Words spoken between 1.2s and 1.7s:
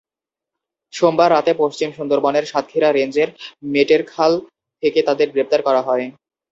রাতে